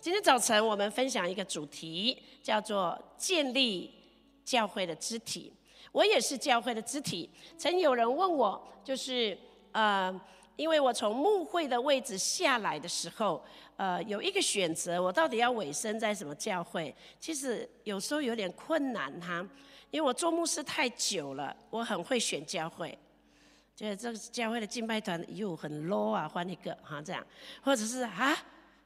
[0.00, 3.92] 今天早晨我们分享一个主题，叫做建立
[4.42, 5.52] 教会的肢体。
[5.92, 7.28] 我也是教会的肢体。
[7.58, 9.36] 曾有人问我，就是
[9.72, 10.18] 呃，
[10.56, 13.44] 因为我从牧会的位置下来的时候，
[13.76, 16.94] 呃，有一个选择，我到底要委身在什么教会？
[17.18, 19.46] 其实有时候有点困难哈，
[19.90, 22.98] 因为我做牧师太久了，我很会选教会。
[23.76, 27.22] 觉得这个教会的敬拜团又很 low 啊，换一个哈这样，
[27.62, 28.34] 或者是啊，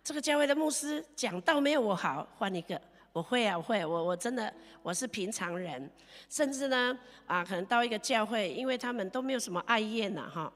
[0.04, 2.80] 这个教会的牧师讲道没有我好，换一个。
[3.10, 5.88] 我会啊，我会，我我真的我是平常人，
[6.28, 10.52] 甚至呢啊，可能到一个教会，因为他们都没有什么爱宴呐哈，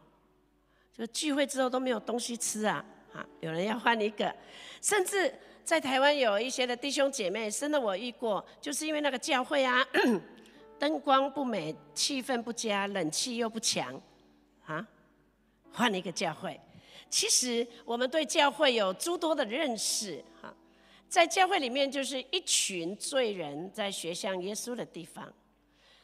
[0.93, 2.85] 就聚会之后都没有东西吃啊，
[3.15, 4.35] 啊，有人要换一个，
[4.83, 9.87] 甚至在台湾有一些的弟兄姐妹，真的我遇过，就是因为那个教会啊，
[10.81, 13.99] 灯光不美，气氛不佳，冷气又不强。
[14.67, 14.85] 啊，
[15.73, 16.61] 换一个教会。
[17.11, 20.55] 其实我们对教会有诸多的认识，哈，
[21.09, 25.33] 在教会里面就是一群罪人在学像耶稣的地方。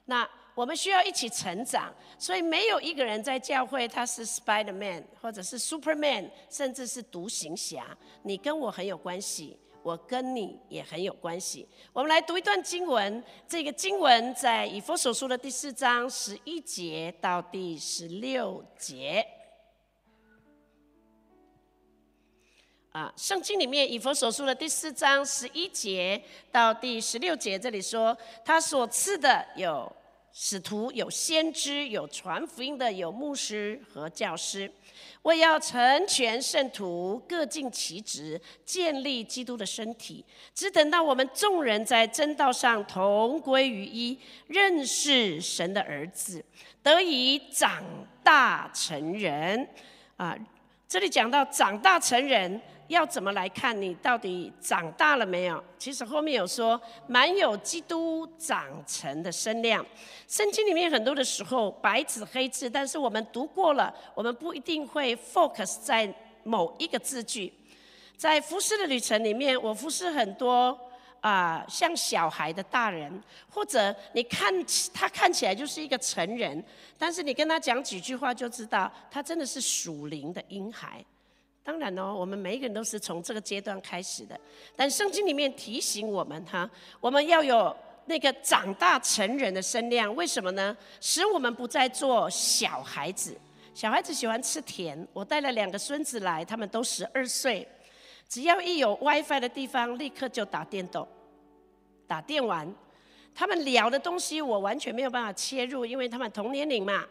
[0.07, 7.97] 那我们需要一起成长，所以没有一个人在教会他是 Spider Man 或者是 Superman，甚至是独行侠。
[8.23, 9.59] 你跟我很有关系。
[9.83, 11.69] 我跟你也很有关系。
[11.93, 19.23] 我们来读一段经文，这个经文在以弗所书的第四章十一节到第十六节。
[22.95, 29.91] 啊，圣经里面以弗所书的第四章十一节到第十六节，这里说他所赐的有
[30.33, 34.71] 使徒，有先知，有传福音的，有牧师和教师。
[35.23, 46.45] 为要成全圣徒，各尽其职，建立基督的身体，只等到我们众人在真道上同归于一，认识神的儿子，
[46.81, 47.83] 得以长
[48.23, 49.69] 大成人。
[50.17, 50.39] 啊，
[50.87, 52.63] 这里讲到长大成人。
[52.89, 55.63] 要怎么来看你到底长大了没有？
[55.79, 59.85] 其实后面有说，满有基督长成的身量。
[60.29, 66.13] 圣经里面很多的时候白纸黑字，但是我们读过了，我们不一定会 focus 在
[66.43, 67.53] 某一个字句。
[68.17, 70.79] 在服侍的旅程里面，我服侍很多
[71.21, 74.53] 啊，像小孩的大人，或者你看
[74.93, 76.63] 他看起来就是一个成人，
[76.99, 81.05] 但是你跟他讲几句话就知道，他真的是属灵的婴孩。
[81.65, 84.39] 当然哦，我们每一个人都是从这个阶段开始的。
[84.77, 86.71] 但圣经里面提醒我们哈，
[87.01, 90.15] 我们要有那个长大成人的身量。
[90.15, 90.77] 为什么呢？
[91.01, 93.35] 使我们不再做小孩子。
[93.75, 95.09] 小孩子喜欢吃甜。
[95.15, 97.67] 我带了两个孙子来，他们都十二岁，
[98.29, 101.09] 只要一有 WiFi 的地方，立刻就打电动、
[102.07, 102.71] 打电玩。
[103.35, 107.05] 他们聊的东西我完全没有办法切入，因为他们同年龄嘛，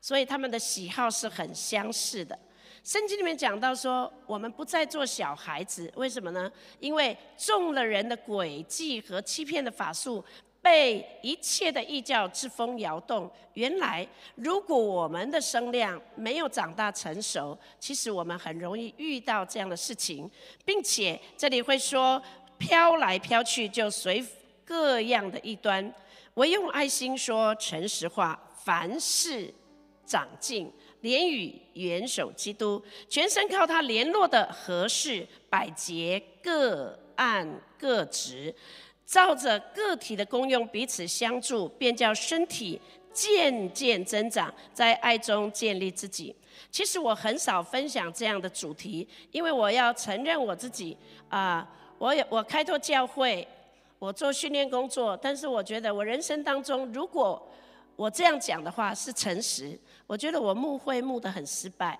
[0.00, 2.38] 所以他们的喜好是很相似的。
[2.84, 6.52] 圣经里面讲到说，我们不再做小孩子，为什么呢？
[6.78, 10.22] 因为中了人的诡计和欺骗的法术，
[10.60, 13.30] 被一切的异教之风摇动。
[13.54, 20.30] 原来，如果我们的声量没有长大成熟，其实我们很容易遇到这样的事情，
[20.62, 22.22] 并且这里会说
[22.58, 24.22] 飘来飘去，就随
[24.62, 25.90] 各样的异端。
[26.34, 29.54] 我用爱心说诚实话，凡事
[30.04, 30.70] 长进。
[31.04, 37.46] 连与元首基督，全身靠他联络的合适百节各按
[37.78, 38.52] 各职，
[39.04, 42.80] 照着个体的功用彼此相助，便叫身体
[43.12, 46.34] 渐渐增长，在爱中建立自己。
[46.70, 50.96] 其实我很少分享这样的主题，因为我要承认我自己
[51.28, 53.46] 啊，我有我开拓教会，
[53.98, 57.46] 我做训练工作，但是我觉得我人生当中，如果
[57.94, 59.78] 我这样讲的话是诚实。
[60.06, 61.98] 我觉得我牧会牧得很失败，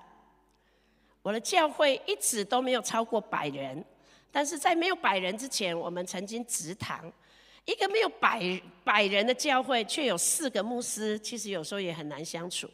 [1.23, 3.83] 我的教会一直都没有超过百人，
[4.31, 7.11] 但是在没有百人之前，我们曾经直堂，
[7.65, 12.69] 一个没有百百人的教会，却有四个牧师，其实有时候也很难相处，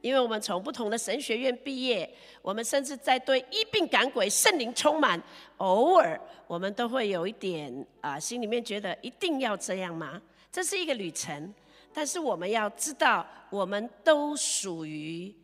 [0.00, 2.12] 因为我们从不同的神学院毕业，
[2.42, 5.22] 我们甚至在对一病赶鬼、圣灵充满，
[5.58, 10.20] 偶尔我们都会有一点啊，心里面觉得一定要这样吗？
[10.50, 11.54] 这是一个旅程。
[11.96, 15.34] 但是我们要知道，我们都属于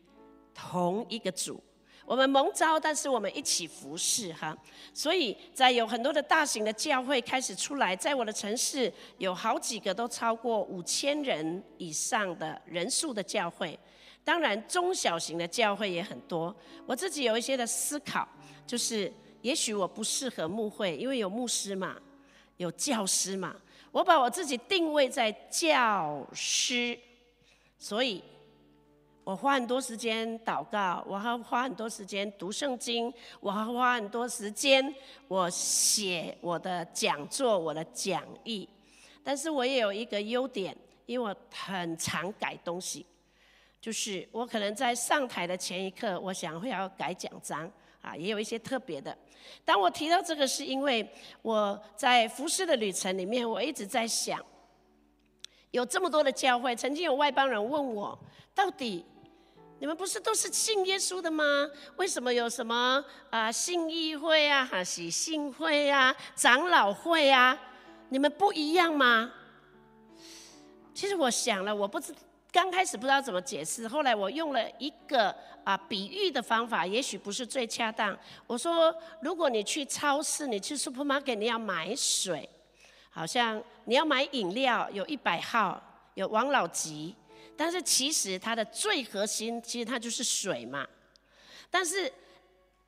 [0.52, 1.58] 同一个组。
[2.04, 4.54] 我们蒙召，但是我们一起服侍哈。
[4.92, 13.78] 所以在有很多的大型的教会开始出来，在我的城市有好几个都超过五千人以上的人数的教会。
[14.22, 16.54] 当然，中小型的教会也很多。
[16.84, 18.28] 我自己有一些的思考，
[18.66, 19.10] 就是
[19.40, 21.96] 也许我不适合牧会，因为有牧师嘛，
[22.58, 23.56] 有教师嘛。
[23.92, 26.98] 我把我自己定位在教师，
[27.78, 28.24] 所以
[29.22, 34.94] 我花很多时间祷告，我还花很多时间读圣经，我还花很多时间
[35.28, 38.68] 我写我的讲座、我的讲义。
[39.22, 43.04] 但是我也有一个优点，因为我很常改东西，
[43.78, 47.70] 就是我可能在上台的前一刻，我想会要改讲章
[48.02, 49.16] 啊，也有一些特别的。
[49.64, 51.08] 当我提到这个，是因为
[51.40, 54.38] 我在服饰的旅程里面，我一直在想，
[55.70, 58.18] 有这么多的教会，曾经有外邦人问我，
[58.54, 59.06] 到底。
[59.78, 61.68] 你们不是都是信耶稣的吗？
[61.96, 67.60] 为什么有什么啊信义会啊、哈喜信会啊、长老会啊？
[68.08, 69.32] 你们不一样吗？
[70.94, 72.14] 其实我想了，我不知
[72.52, 75.34] 刚开始不知道怎么解释，后来我用了一个
[75.64, 78.16] 啊比喻的方法，也许不是最恰当。
[78.46, 82.46] 我说，如果你去超市，你去 supermarket，你要买水，
[83.08, 85.82] 好像你要买饮料，有一百号，
[86.12, 87.14] 有王老吉。
[87.56, 90.86] 但是其实它的最核心，其实它就是水嘛。
[91.70, 92.12] 但是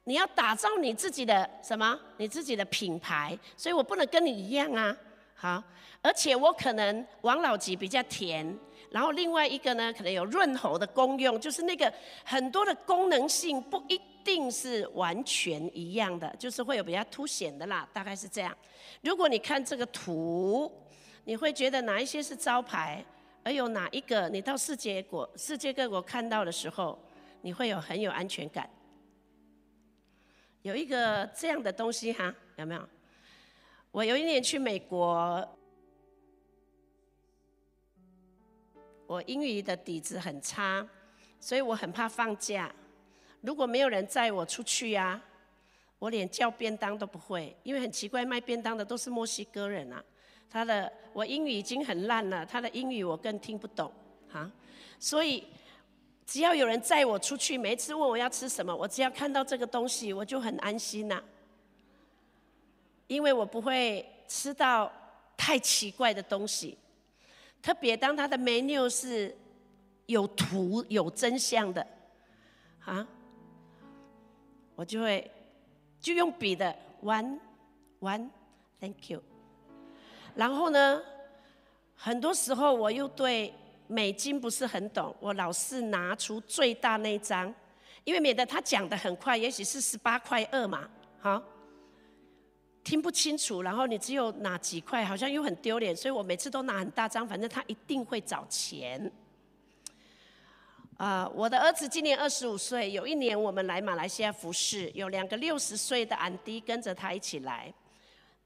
[0.05, 1.99] 你要打造你自己的什么？
[2.19, 4.95] 你自己的品牌，所以我不能跟你一样啊。
[5.35, 5.63] 好，
[6.03, 8.59] 而且我可能王老吉比较甜，
[8.95, 11.93] 然后另外一个呢，可能有润喉的功用，就是那个
[12.23, 18.57] 很多的功能性不一定是完全一样的，就是会有比较凸显的啦，大概是这样。
[19.01, 20.71] 如果你看这个图，
[21.25, 23.05] 你会觉得哪一些是招牌？
[23.43, 26.97] 而有哪一个，你到世界国、世界各国看到的时候，
[27.41, 28.71] 你会有很有安全感。
[30.63, 32.89] 有一个这样的东西哈，有没有？
[33.91, 35.59] 我有一年去美国，
[39.15, 40.85] 我英语的底子很差，
[41.39, 42.75] 所以我很怕放假。
[43.43, 45.21] 如果没有人载我出去呀，
[46.01, 50.05] 我连叫便当都不会，因为很奇怪，卖便当的都是墨西哥人啊。
[50.51, 53.93] 他的我英语已经很烂了，他的英语我更听不懂，
[54.33, 54.51] 啊，
[54.99, 55.47] 所以
[56.27, 61.23] 只要有人载我出去，每一次问我要吃什么，我只要看到这个东西，我就很安心呐，
[63.07, 64.93] 因为我不会吃到
[65.37, 66.77] 太奇怪的东西，
[67.65, 69.35] 特别当他的 menu 是
[70.05, 71.87] 有图有真相的，
[72.85, 73.09] 啊，
[74.75, 75.31] 我就会
[75.99, 77.39] 就用笔的 one
[78.01, 79.23] one，thank you。
[80.35, 81.03] 然后呢，
[81.97, 83.55] 很多时候我又对
[83.87, 87.55] 美金不是很懂，我老是拿出最大那张，
[88.05, 90.87] 因为免得他讲的很快，也许是十八块二嘛，
[91.19, 91.43] 好，
[92.85, 99.11] 听不清楚，然后你只有拿几块，好像又很丢脸，所以我每次都拿很大张，反正他一定会找钱。
[100.99, 107.73] 啊，我的儿子今年二十五岁，有一年我们来马来西亚服侍，有两个六十岁的安迪跟着他一起来，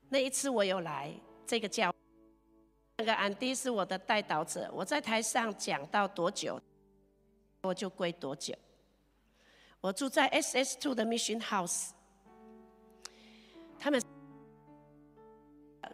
[0.08, 1.12] 那一次我有来。
[1.46, 1.93] 这个教，
[2.99, 4.70] 那个安迪是我的带导者。
[4.73, 6.61] 我在台上讲到多久，
[7.62, 8.55] 我就跪多久。
[9.81, 11.90] 我住在 SS Two 的 Mission House，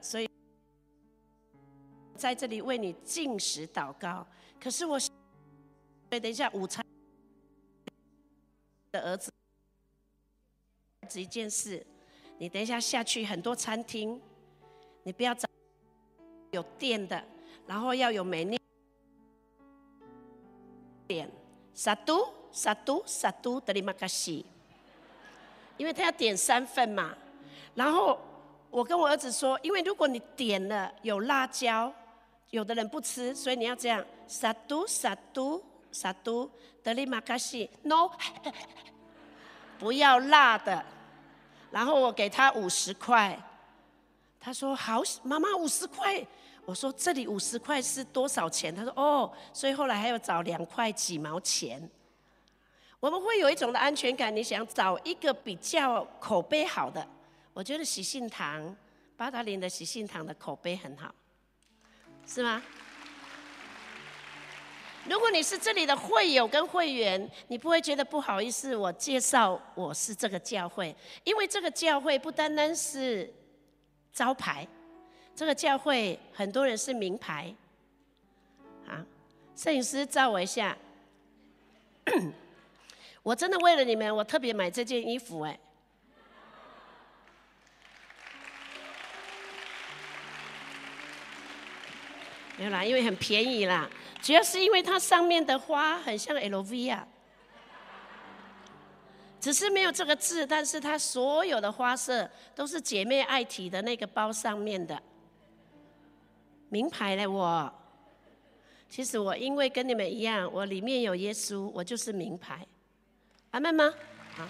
[0.04, 0.28] 所以
[2.14, 4.26] 在这里为你进食祷告。
[4.60, 5.10] 可是我，所
[6.10, 6.84] 以等一下午餐
[8.92, 9.32] 的儿子，
[11.08, 11.84] 子一件事，
[12.36, 14.20] 你等一下下去很多餐厅。
[15.04, 15.48] 你不要找
[16.50, 17.24] 有电的，
[17.66, 18.60] 然后要有美丽
[21.06, 21.30] 点
[21.72, 24.44] 萨都萨都萨都德里玛卡西，
[25.78, 27.16] 因为他要点三份嘛。
[27.74, 28.18] 然后
[28.74, 31.92] 我跟我儿子说，因为如果你点了有辣椒，
[32.50, 35.62] 有的人不吃，所以你要这样萨都萨都
[35.92, 36.50] 萨都
[36.82, 38.10] 德里马卡西，no，
[39.78, 40.84] 不要辣的。
[41.70, 43.38] 然后我给他五十块。
[44.40, 46.26] 他说：“好，妈妈五十块。”
[46.66, 51.88] 我说：“这里五十块是多少钱？”他说：“哦，所以后来还要找两块几毛钱。”
[52.98, 57.06] 我们会有一种的安全感，你想找一个比较口碑好的。
[57.54, 58.76] 我觉得喜信堂
[59.16, 61.14] 八达岭的喜信堂的口碑很好，
[62.26, 62.62] 是吗？
[65.08, 70.94] 如果你是这里的会友跟会员，你不会觉得不好意思，我介绍我是这个教会，
[71.24, 73.32] 因为这个教会不单单是。
[74.16, 74.64] 招牌，
[75.34, 77.52] 这个教会很多人是名牌，
[78.86, 79.04] 啊，
[79.56, 80.78] 摄影师照我一下，
[83.24, 85.58] 我真的为了你们，我特别买这件衣服哎，
[92.56, 93.88] 没有啦，因为很便宜啦，
[94.22, 97.06] 主要是因为它上面的花很像 LV 啊。
[99.40, 105.02] 只是没有这个字，但是它所有的花色都是姐妹爱提的那个包上面的
[106.70, 107.26] 名牌嘞。
[107.26, 107.70] 我
[108.88, 112.66] 其实我因为跟你们一样，我里面有耶稣，我就是名牌。
[113.50, 113.92] 阿门吗？
[114.34, 114.48] 好。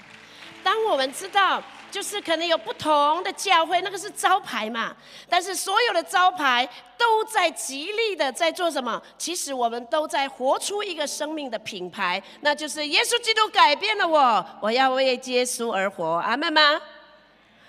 [0.62, 1.60] 当我们知道，
[1.94, 4.96] 就是可能有不同的教会，那个是招牌嘛。
[5.28, 9.00] 但是所有的招牌都在极力的在做什么？
[9.16, 16.16] 其实我们都在活出一个生命的品牌，那就是耶稣基督改变了我，我要为耶稣而活。
[16.16, 16.80] 阿门吗？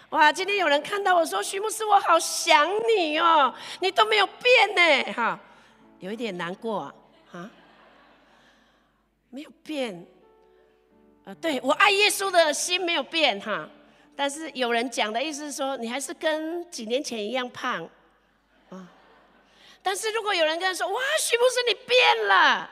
[0.09, 0.33] 哇！
[0.33, 2.67] 今天有人看到我说：“徐牧师，我好想
[2.97, 4.73] 你哦，你都没有变
[5.05, 5.39] 呢。”哈，
[5.99, 6.91] 有一点难过
[7.31, 7.47] 啊，
[9.29, 10.03] 没有变。
[11.25, 13.67] 呃，对我爱耶稣的心没有变哈，
[14.15, 17.87] 但是有人讲的意思是说，你还是跟几年前一样胖，
[18.69, 18.89] 啊。
[19.83, 22.69] 但是如果有人跟他说，哇，徐牧师你变了，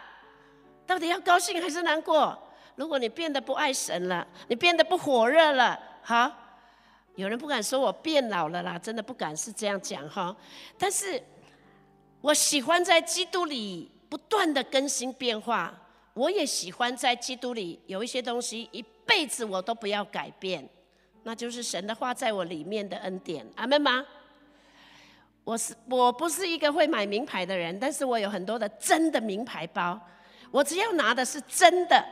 [0.88, 2.38] 到底要高兴还是难过？
[2.76, 6.32] 如果你变得不爱神了，你变得不火热了，好，
[7.16, 10.36] 有人不敢说我变老了啦，真的不敢是这样讲哈。
[10.78, 11.22] 但是
[12.22, 15.74] 我喜欢在基督里不断的更新变化。
[16.16, 20.70] 我也喜欢在基督里有一些东西，一辈子我都不要改变，
[21.24, 23.46] 那就是神的话在我里面的恩典。
[23.56, 24.06] 阿门吗？
[25.44, 30.00] 我是我不是一个会买名牌的人，但是我有很多的真的名牌包。
[30.52, 32.06] 我只要拿的是真的，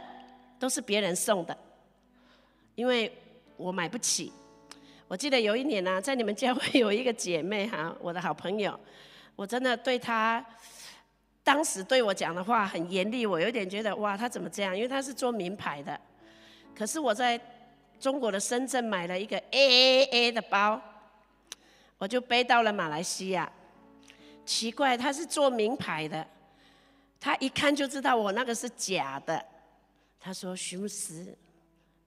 [0.59, 1.57] 都是别人送的，
[2.75, 3.11] 因为
[3.55, 4.33] 我买不起。
[5.07, 8.77] 我记得有一年呢，在你们教会有一个姐妹哈，我的好朋友，
[9.35, 10.45] 我真的对她。
[11.43, 14.75] 当时对我讲的话很严厉，我有点觉得哇，他怎么这样？
[14.75, 15.99] 因为他是做名牌的，
[16.75, 17.39] 可是我在
[18.01, 20.81] 中国的深圳买了一个 A A A 的包，
[21.99, 23.49] 我就背到了马来西亚。
[24.43, 26.27] 奇怪，他是做名牌的，
[27.19, 29.45] 他一看就知道我那个是假的。
[30.19, 31.37] 他说：“徐牧师，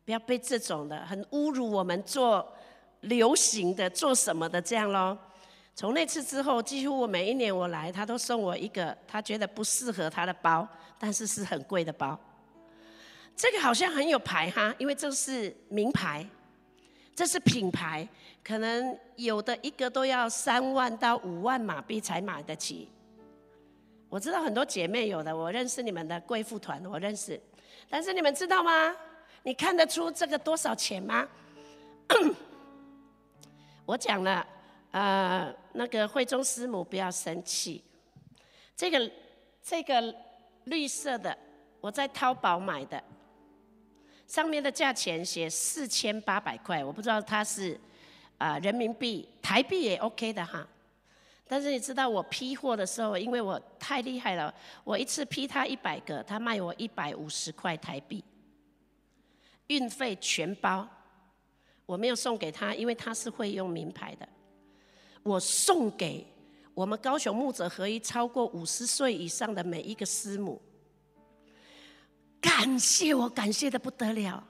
[0.05, 2.53] 不要背这种的，很侮辱我们做
[3.03, 5.17] 流行的、做什么的这样咯。
[5.77, 10.67] 从那次之后，几乎我每一年我来，他都送我一个他觉得不适合他的包，
[10.99, 12.19] 但是是很贵的包。
[13.37, 16.27] 这个好像很有牌哈，因为这是名牌，
[17.15, 18.09] 这是品牌，
[18.43, 22.89] 可能有的一个都要三万到五万马币才买得起。
[24.09, 27.41] 我知道很多姐妹有的，我认识你们的贵妇团，我认识。
[27.89, 28.95] 但是你们知道吗？
[29.43, 31.29] 你看得出这个多少钱吗？
[33.85, 34.47] 我讲了。
[34.93, 37.83] 呃，那个慧中师母不要生气。
[38.77, 39.11] 这个
[39.61, 40.15] 这个
[40.67, 41.37] 绿色的，
[41.81, 43.03] 我在淘宝买的，
[44.35, 47.79] 上面的价钱写四千八百块，我不知道它是
[48.37, 50.67] 啊人民币、台币也 OK 的哈。
[51.47, 58.25] 但是你知道我批货的时候，因为我太厉害了，我一次批他一百个，他卖我一百五十块台币，
[59.69, 60.85] 运费全包。
[61.87, 64.29] 我没有送给他，因为他是会用名牌的。
[65.23, 66.27] 我送给
[66.75, 70.61] 我们高雄牧者合一超过五十岁以上的每一个师母，
[72.45, 74.45] 感谢我，感谢的不得了，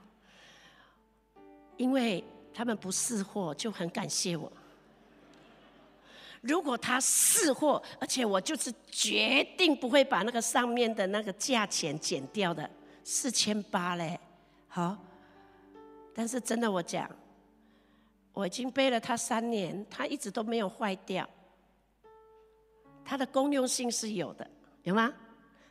[1.77, 4.53] 因为他们不试货就很感谢我。
[6.41, 12.69] 如果他试货，而且我就是决定不会把那个上面的那个价钱减掉的，
[13.05, 14.19] 四千八嘞，
[14.67, 14.99] 好，
[16.13, 17.09] 但是真的我讲。
[18.33, 21.27] 我已经背了它三年，它一直都没有坏掉。
[23.05, 24.51] 它的公用性是有的，
[24.83, 25.15] 有吗？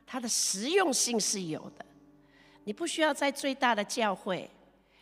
[0.07, 1.85] 它的实用性是有的。
[2.63, 4.49] 你不需要在最大的教会，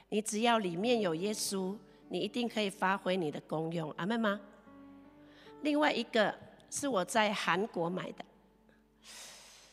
[0.09, 1.75] 你只要里面有耶稣，
[2.09, 3.91] 你一定可以发挥你的功用。
[3.97, 4.39] 阿妹吗？
[5.61, 6.33] 另外一个
[6.69, 8.25] 是我在韩国买的，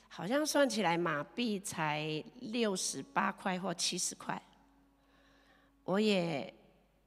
[0.09, 4.41] 好像算起来马币才六十八块或七十块。
[5.85, 6.55] 我也。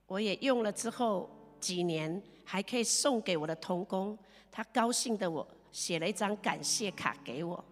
[0.07, 4.17] 我也用了之后几年，还可以送给我的童工，
[4.51, 7.63] 他高兴的我写了一张感谢卡给我。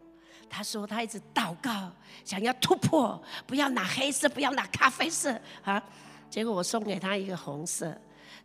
[0.50, 1.91] 他说他一直祷告，
[2.25, 5.82] 想要突破，不要拿黑色，不要拿咖啡色啊。
[6.29, 7.96] 结果我送给他一个红色，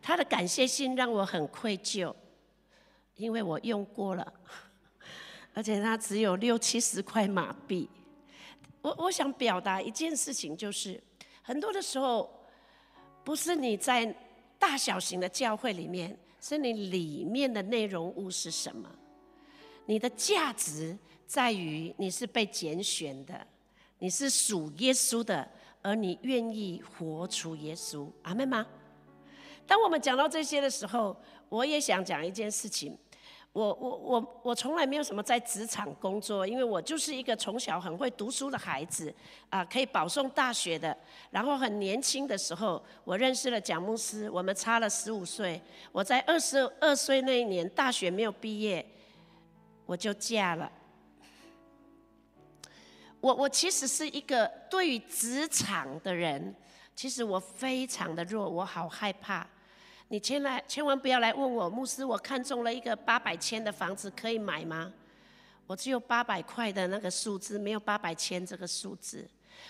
[0.02, 2.14] 他的感谢信让我很愧疚，
[3.16, 4.32] 因为我用过了，
[5.54, 7.88] 而且他只有六七十块马币。
[8.82, 11.02] 我我想表达一件事情，就是
[11.42, 12.30] 很多的时候。
[13.24, 14.14] 不是你在
[14.58, 18.86] 大小型的教会里面，是你里面的内容物是什么？
[19.86, 20.94] 你的价值
[21.34, 23.44] 在于你是被拣选的，
[23.98, 25.44] 你是属耶稣的，
[25.82, 28.06] 而你愿意活出耶稣。
[28.22, 28.64] 阿门吗？
[29.66, 31.16] 当我们讲到这些的时候，
[31.48, 32.96] 我也想讲一件事情。
[33.52, 39.12] 我我我我从来没有什么在职场工作，因为我就是一个从小很会读书的孩子，
[39.50, 40.96] 啊，可以保送大学的。
[41.32, 45.60] 然后很年轻的时候，我认识了蒋牧师，我们差了十五岁。
[45.90, 48.86] 我在二十二岁那一年，大学没有毕业，
[49.84, 50.70] 我就嫁了。
[53.24, 56.54] 我我其实是一个对于职场的人，
[56.94, 59.46] 其实我非常的弱，我好害怕。
[60.08, 64.92] 你千来千万不要来问我，牧师，我看中了一个八百千的房子，可以买吗？
[65.66, 69.26] 我只有八百块的那个数字，没有八百千这个数字。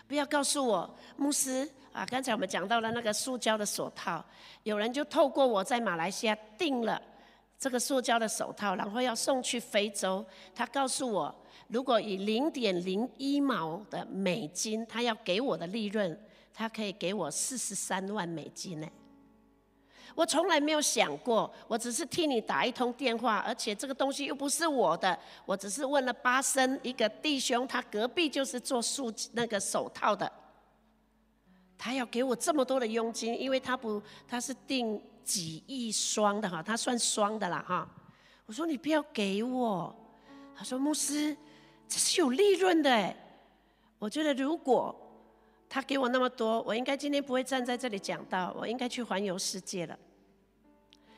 [0.08, 4.24] 不要告诉我，牧师啊，刚才我们讲到了那个塑胶的手套，
[4.64, 7.00] 有人就透过我在马来西亚订了
[7.56, 10.26] 这个塑胶的手套，然后要送去非洲。
[10.52, 11.32] 他告诉我，
[11.74, 16.16] 如果以零点零一毛的美金，他要给我的利润，
[16.52, 18.86] 他可以给我四十三万美金呢。
[20.14, 30.30] 我从来没有想过，我只是替你打一通电话，而且这个东西又不是我的，我只是问了巴生一个弟兄，他隔壁就是做塑那个手套的，
[31.76, 37.90] 他要给我这么多的佣金，因为他不他是订几亿双的哈，他算双的啦哈。
[38.46, 39.92] 我说你不要给我，
[40.56, 41.36] 他说牧师，
[41.88, 43.16] 这是有利润的哎，
[43.98, 44.94] 我觉得如果。
[45.66, 49.98] 他给我那么多，我应该今天不会站在这里讲到，我应该去环游世界了。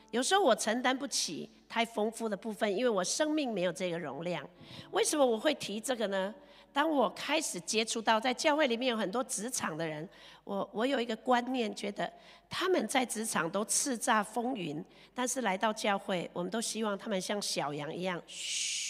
[0.09, 4.43] 有时候我承担不起太丰富的部分，因为我生命没有这个容量。
[4.89, 6.33] 为什么我会提这个呢？
[6.73, 10.07] 当我开始接触到在教会里面有很多职场的人，
[10.43, 12.11] 我我有一个观念，觉得
[12.49, 14.83] 他们在职场都叱咤风云，
[15.13, 18.86] 但是来到教会，我们都希望他们像小羊一样，嘘，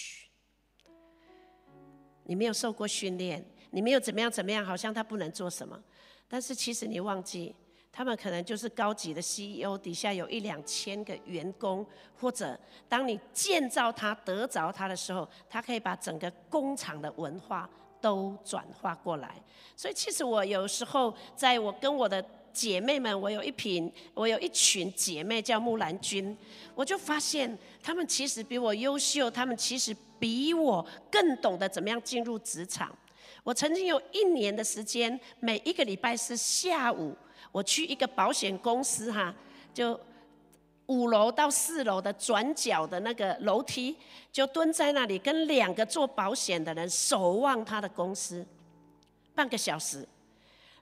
[2.28, 3.44] 你没有受过训练。
[3.72, 5.78] 你没有怎么样怎么样，好像他不能做什么，
[6.30, 7.54] 但是其实你忘记，
[7.92, 11.86] 他们可能就是高级的 CEO，底下有一两千个员工，
[12.18, 12.58] 或者
[12.88, 17.70] 当你建造他得着他的时候，他可以把整个工厂的文化
[18.00, 19.36] 都转化过来。
[19.76, 26.36] 所以其实我有时候在我跟我的姐妹们，我有一群我有一群姐妹叫木兰君，
[26.74, 32.96] 我就发现她们其实比我优秀，她们其实比我更懂得怎么样进入职场。
[33.44, 37.16] 我曾经有一年的时间，每一个礼拜是下午，
[37.52, 39.34] 我去一个保险公司哈，
[39.74, 39.98] 就
[40.88, 43.96] 五楼到四楼的转角的那个楼梯，
[44.32, 48.46] 就蹲在那里跟两个做保险的人守望他的公司，
[49.34, 50.08] 半个小时。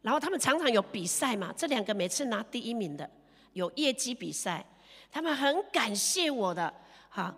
[0.02, 3.10] 然后他们常常有比赛嘛，这两个每次拿第一名的，
[3.54, 4.66] 有业绩比赛，
[5.12, 6.74] 他们很感谢我的
[7.10, 7.36] 哈。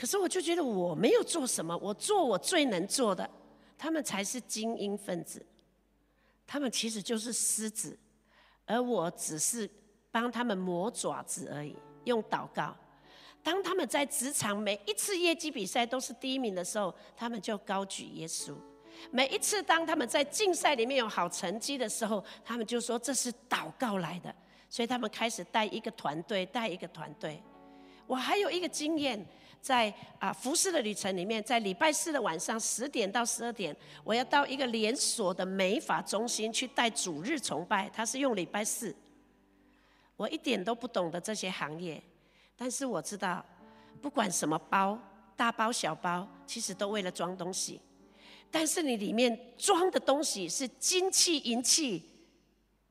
[0.00, 3.28] 可是我就觉得我没有做什么，我做我最能做的。
[3.76, 5.44] 他们才是精英分子，
[6.46, 7.98] 他们其实就是狮子，
[8.64, 9.68] 而我只是
[10.10, 12.74] 帮他们磨爪子而已，用祷告。
[13.42, 18.54] 当他们在职场每一次业绩比赛都是第一名的时候，他们就高举耶稣；
[19.10, 24.34] 每一次当他们在竞赛里面有好成绩的时候，他们就说这是祷告来的。
[24.70, 27.42] 所以他们开始带一个团队，带一个团队。
[28.06, 29.22] 我还有一个经验。
[29.60, 37.88] 在啊服饰的旅程里面，在礼拜四的晚上十点到十二点，我要到一个连锁的美发中心去带主日崇拜。
[37.90, 38.94] 他是用礼拜四，
[40.16, 42.02] 我一点都不懂得这些行业，
[42.56, 43.44] 但是我知道，
[44.00, 44.98] 不管什么包，
[45.36, 47.80] 大包小包，其实都为了装东西。
[48.50, 52.02] 但是你里面装的东西是金器银器，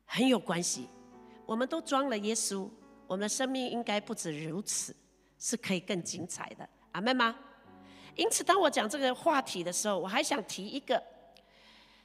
[0.05, 0.88] 很有关系。
[1.45, 2.69] 我们都装了耶稣，
[3.08, 4.95] 我们的生命应该不止如此。
[5.39, 7.36] 是可以更精彩的，阿妹吗？
[8.15, 11.02] 因此，当我讲这个话题的时候，我还想提一个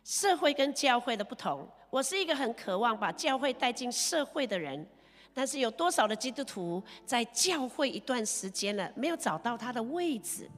[0.05, 1.69] 社会跟教会的不同。
[1.91, 4.87] 我是一个很渴望把教会带进社会的人，
[5.33, 10.49] 但是有多少的基督徒在教会一段时间了，没有找到他的位置，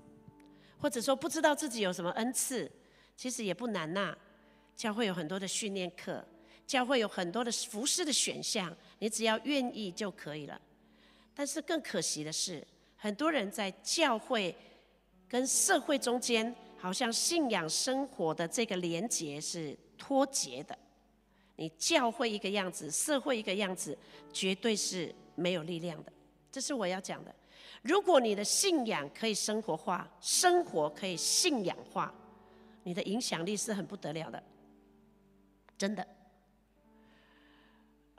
[0.79, 2.71] 或者说不知道自己有什么恩赐？
[3.17, 4.15] 其实也不难呐。
[4.75, 6.23] 教会有很多的训练课，
[6.67, 10.61] 教会有很多的服饰的选项，你只要愿意就可以了。
[11.38, 14.57] 但是更可惜的是，很多人在教会
[15.29, 20.77] 跟社会中间，好像信仰生活的这个连结是脱节的。
[21.57, 23.96] 你教会一个样子，社会一个样子，
[24.33, 26.12] 绝对是没有力量的。
[26.51, 27.35] 这是我要讲的。
[27.83, 32.14] 如果你的信仰可以生活化，生活可以信仰化，
[32.83, 34.42] 你的影响力是很不得了的，
[35.77, 36.07] 真的。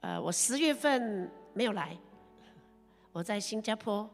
[0.02, 1.98] 呃，我十月份没有来。
[3.18, 4.08] 我在新加坡，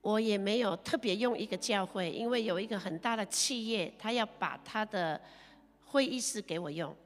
[0.00, 5.20] 我也没有特别用一个教会，因为有一个很大的企业，他要把他的
[5.84, 6.96] 会议室给我用。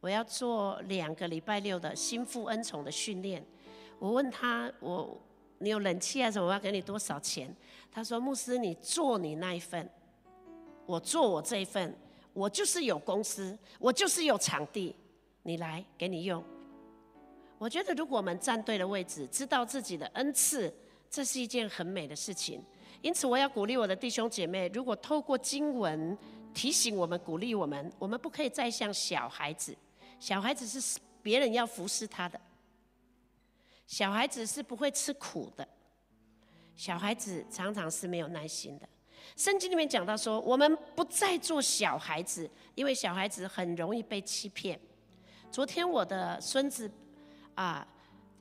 [0.00, 3.44] 我要做两个礼拜六的心腹恩宠的训练。
[3.98, 5.20] 我问他，我
[5.58, 6.30] 你有冷气啊？
[6.30, 6.48] 什么？
[6.48, 7.54] 我要给你多少钱？
[7.90, 9.86] 他说：牧师，你做你那一份，
[10.86, 11.94] 我做我这一份。
[12.32, 14.96] 我就是有公司，我就是有场地，
[15.42, 16.42] 你来给你用。
[17.62, 20.74] 我觉得，如果我们站对了位置，知道自己的恩赐，
[21.08, 22.60] 这是一件很美的事情。
[23.00, 26.18] 因此，我要鼓励我的弟兄姐妹：如果透过经文
[26.52, 29.76] 提醒我们、鼓励我们，我们不可以再像小孩子。
[30.18, 32.40] 小孩子是别人要服侍他的，
[33.86, 35.66] 小孩子是不会吃苦的，
[36.74, 38.88] 小孩子常常是没有耐心的。
[39.36, 44.80] 圣经里面讲到说，我们不再做小孩子，因为小孩子很容易被欺骗。
[45.52, 46.90] 昨天我的孙子
[47.54, 47.86] 啊。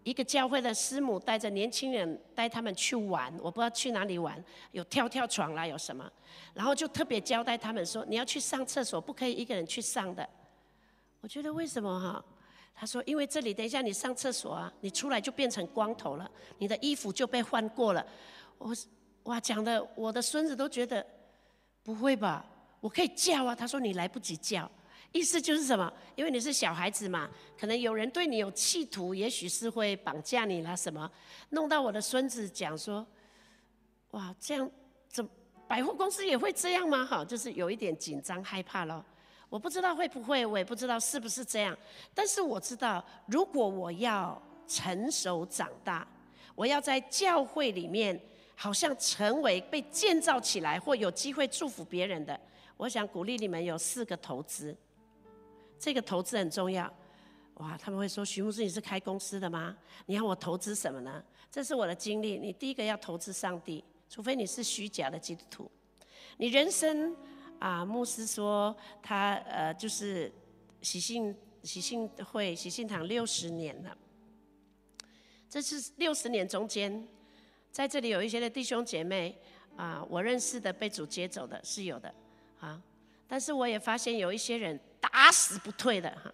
[0.04, 6.12] 一个教会的师母带着年轻人带他们去玩，我不知道去哪里玩，有跳跳床啦，有什么，
[6.56, 10.28] 然后就特别交代他们说，你要去上厕所，不可以一个人去上的。
[11.19, 12.26] 我觉得为什么哈？
[12.74, 18.04] 他说，因为这里等一下你上厕所啊，你出来就变成光头了，你的衣服就被换过了。
[18.58, 18.76] 我
[19.26, 21.06] 哇，讲的我的孙子都觉得
[21.84, 22.43] 不会吧？
[22.80, 23.54] 我可以叫啊。
[23.54, 24.67] 他说你来不及叫。
[25.12, 25.91] 意思就是什么？
[26.15, 31.10] 因为你是小孩子嘛，可能有人对你有企图，也许是会绑架你啦什么，
[31.50, 33.06] 弄到我的孙子讲说，
[34.12, 34.69] 哇，这样
[35.10, 35.28] 怎
[35.67, 37.06] 百货公司也会这样吗？
[37.06, 39.04] 哈，就是有一点紧张害怕咯。
[39.50, 41.78] 我不知道会不会，我也不知道是不是这样，
[42.13, 46.08] 但是我知道，如果我要成熟长大，
[46.56, 48.17] 我要在教会里面，
[48.56, 52.39] 好像成为被建造起来或有机会祝福别人的，
[52.78, 54.74] 我想鼓励你们有四个投资。
[55.82, 56.86] 这个投资很重要，
[57.56, 57.76] 哇！
[57.76, 59.76] 他们会说：“徐牧师，你是开公司的吗？
[60.06, 62.38] 你要我投资什么呢？”这是我的经历。
[62.38, 65.72] 你第一个要投资上帝，除非你是虚假的基督徒。
[66.38, 67.17] 你人生
[67.58, 70.32] 啊，牧师说他呃，就是
[70.84, 73.98] 喜信喜信会喜信堂六十年了。
[75.50, 77.08] 这是六十年中间，
[77.72, 79.36] 在这里有一些的弟兄姐妹
[79.76, 82.13] 啊，我认识的被主接走的是有的
[82.60, 82.80] 啊，
[83.28, 84.80] 但是我也发现有一些人。
[85.02, 86.32] 打死不退的哈，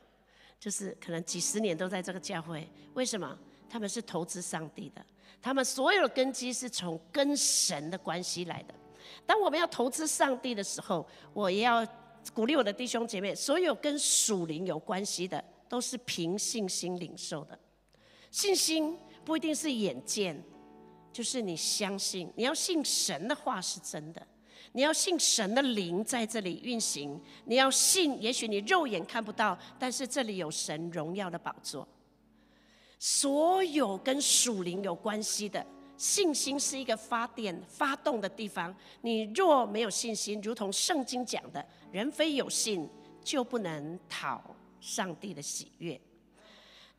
[0.59, 2.69] 就是可能几十年都在这个教会。
[2.93, 3.35] 为什么？
[3.69, 5.05] 他们是投资上帝的，
[5.41, 8.73] 他们所有的根基是从跟神的关系来的。
[9.25, 11.85] 当我们要投资上帝的时候，我也要
[12.33, 17.59] 鼓励我的弟兄姐妹，所有跟属灵有关系的，都是凭信心领受的。
[18.31, 20.41] 信心不一定是眼见，
[21.11, 24.25] 就是你相信，你要信神的话是真的。
[24.77, 31.87] 你要信神的灵在这里运行，你要信，也许你肉眼看不到，但是这里有神荣耀的宝座。
[32.99, 35.65] 所有跟属灵有关系的
[35.97, 38.71] 信心是一个发电、发动的地方。
[39.01, 42.87] 你若没有信心，如同圣经讲的，人非有信
[43.23, 44.39] 就不能讨
[44.79, 45.99] 上帝的喜悦。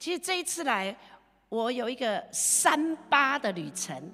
[0.01, 0.97] 其实这一次来，
[1.49, 4.13] 我有一个三八的旅程。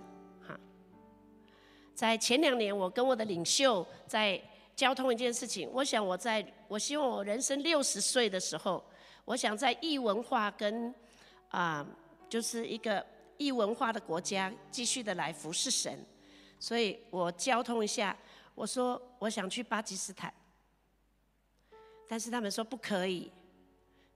[1.94, 4.40] 在前两年，我跟我的领袖在
[4.74, 5.70] 交通一件事情。
[5.72, 8.84] 我想，我在我希望我人生六十岁的时候，
[9.24, 10.92] 我想在异文化跟
[11.50, 11.86] 啊，
[12.28, 16.04] 就是一个异文化的国家继续的来服侍神。
[16.58, 18.16] 所以我交通一下，
[18.56, 20.34] 我说我想去巴基斯坦，
[22.08, 23.30] 但是他们说不可以。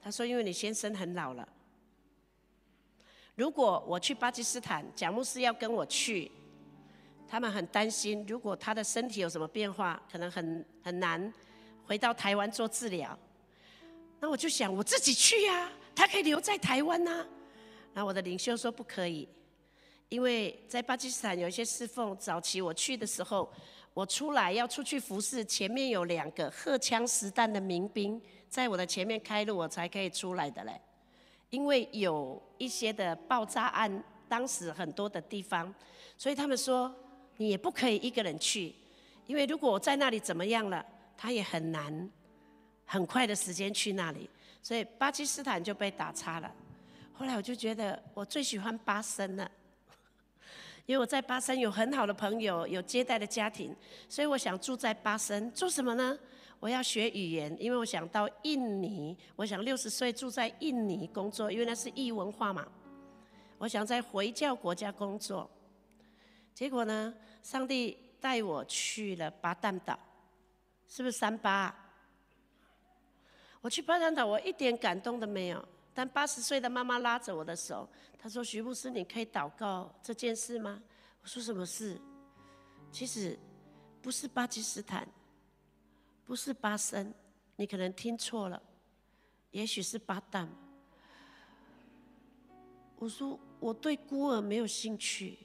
[0.01, 1.49] 他说因为你先生很老了，
[3.37, 6.29] 如果我去巴基斯坦，贾牧师要跟我去。
[7.31, 11.33] 他们很担心，如果他的身体有什么变化，可能很很难
[11.85, 13.17] 回到台湾做治疗。
[14.19, 17.27] 那我就想我自己去呀，他可以留在台湾呐。
[17.93, 19.29] 那我的领袖说不可以，
[20.09, 23.53] 因为在巴基斯坦有一些侍奉，早期我去的时候，
[23.93, 30.81] 我出来要出去服侍，前面有两个荷枪实弹的民兵在我的前面开路，我才可以出来的嘞。
[31.51, 35.75] 因为有一些的爆炸案，当时很多的地方，
[36.17, 36.95] 所以他们说。
[37.39, 38.75] 你也不可以一个人去，
[39.27, 40.85] 因为如果我在那里怎么样了，
[41.17, 42.11] 他也很难
[42.85, 44.29] 很快的时间去那里，
[44.63, 46.53] 所以巴基斯坦就被打叉了。
[47.13, 49.51] 后来我就觉得我最喜欢巴生了，
[50.85, 53.75] 因为我在巴生有很好的朋友，有接待的家庭，
[54.09, 56.19] 所以我想住在巴生做什么呢？
[56.61, 62.67] 我要学语言，因为我想到印尼，我想六十岁住在印尼工作，因为那是异文化嘛。
[63.59, 65.49] 我想在回教国家工作，
[66.53, 67.15] 结果呢？
[67.43, 69.99] 上帝带我去了巴旦岛，
[70.87, 71.75] 是不是三八？
[73.61, 75.67] 我去巴旦岛，我一点感动都没有。
[75.95, 80.81] 但八十岁的妈妈拉着我的手，她说：“徐牧师，你可以祷告这件事吗？”
[81.23, 82.01] 我说：“什么事？”
[82.93, 83.39] 其实
[84.01, 85.09] 不是巴基斯坦，
[86.25, 87.13] 不是巴生，
[87.57, 88.63] 你可能听错了，
[89.51, 90.47] 也许是巴旦。
[92.97, 95.39] 我说：“我对孤儿没有兴趣。”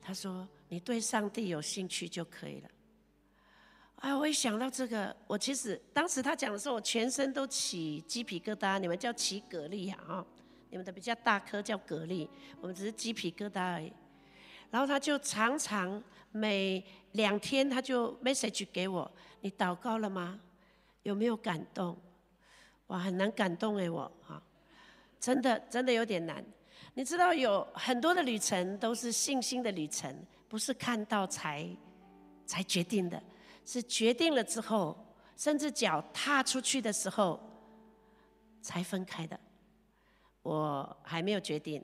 [0.00, 0.48] 他说。
[0.70, 2.68] 你对上帝有兴趣就可以了。
[3.96, 8.78] 哎，我一想到这个，我其实当时他讲的时候，我全身都起鸡皮疙瘩。
[8.78, 10.24] 你们叫起蛤蜊啊？
[10.70, 12.26] 你们的比较大颗叫蛤蜊，
[12.60, 13.92] 我们只是鸡皮疙瘩而已。
[14.70, 20.40] 然后他就常常每两天他就 message 给我，你祷告了吗？
[21.02, 21.98] 有没有感动？
[22.86, 24.40] 哇，很难感动哎，我哈，
[25.18, 26.42] 真的真的有点难。
[26.94, 30.14] 你知道有很多的旅程都是信心的旅程，
[30.50, 31.64] 不是看到才
[32.44, 33.22] 才决定的，
[33.64, 34.96] 是决定了之后，
[35.36, 37.38] 甚至脚踏出去的时候
[38.60, 39.38] 才分开的。
[40.42, 41.80] 我还没有决定，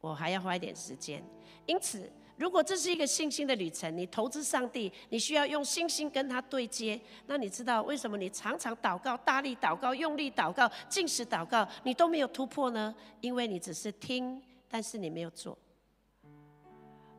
[0.00, 1.20] 我还要花一点时间。
[1.66, 7.00] 因此，如果这是一个信心的旅程，你投资上帝，你需要用信心跟他对接。
[7.26, 12.94] 那你知道为什么你常常祷告、大力祷告、用力祷告、尽时祷告，你都没有突破呢？
[13.20, 15.58] 因为你只是听，但是你没有做。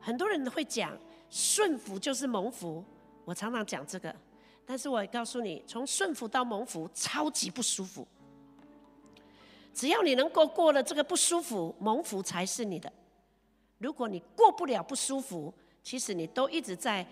[0.06, 0.96] 很多人会讲
[1.32, 2.86] 顺服就是蒙福，
[3.24, 4.16] 我常常讲这个，
[4.64, 8.08] 但是我告诉你，从顺服到蒙福超级不舒服。
[9.74, 12.94] 只要你能够过了这个不舒服，蒙福才是你的。
[13.80, 17.04] 如果你过不了不舒服，其实你都一直在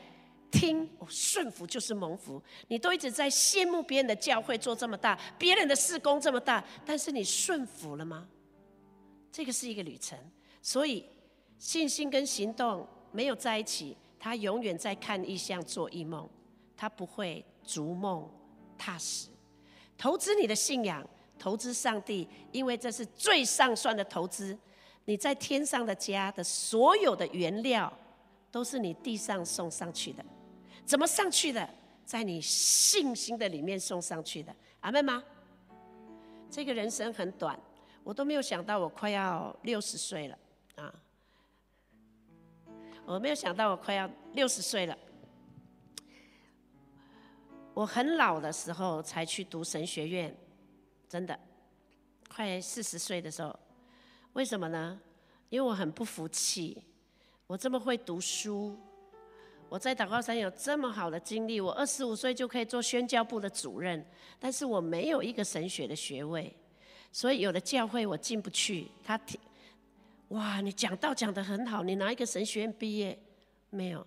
[0.52, 8.28] 听顺服就是蒙福，你都一直在羡慕别人的教会做这么大，别人的事工这么大，但是你顺服了吗？
[9.32, 10.16] 这个是一个旅程，
[10.62, 11.04] 所以
[11.64, 16.30] 信心跟行动没有在一起，他永远在看异象做异梦，
[16.76, 18.30] 他不会逐梦
[18.78, 19.30] 踏实。
[19.98, 21.02] 投资你的信仰。
[21.40, 24.58] 投资上帝，因为这是最上算的投资。
[25.06, 27.92] 你在天上的家的所有的原料，
[28.52, 30.24] 都是你地上送上去的。
[30.86, 31.68] 怎么上去的？
[32.06, 34.54] 在你信心的里面送上去的。
[34.82, 35.24] 阿妹吗？
[36.50, 37.58] 这个人生很短，
[38.04, 40.38] 我都没有想到我快要六十岁了
[40.76, 40.94] 啊！
[43.06, 44.98] 我没有想到我快要六十岁了。
[47.74, 50.36] 我很老的时候才去读神学院。
[51.10, 51.38] 真的，
[52.30, 53.58] 快四十岁的时候，
[54.34, 55.00] 为什么呢？
[55.50, 56.84] 因为我很不服气。
[57.46, 58.76] 我这么会读书，
[59.70, 64.04] 我在祷告山有这么好的经历，我二十五岁就可以做宣教部的主任，
[64.40, 66.56] 但是我没有一个神学的学位，
[67.12, 68.88] 所以有的教会我进不去。
[69.04, 69.40] 他听，
[70.34, 73.18] 哇，你讲道讲得很好，你哪一个神学院毕业？
[73.70, 74.06] 没有。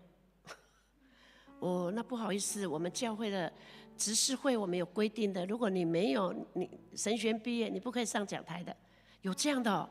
[1.60, 3.52] 哦，那不好意思，我们教会的。
[3.96, 8.76] 执事会我们有规定的，如果你没有你神学院毕业，你不可以上讲台的，
[9.22, 9.72] 有这样的。
[9.72, 9.88] 哦。